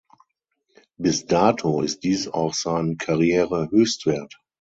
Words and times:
Bis 0.97 1.27
dato 1.27 1.81
ist 1.81 2.01
dies 2.03 2.27
auch 2.27 2.55
sein 2.55 2.97
Karrierehöchstwert. 2.97 4.35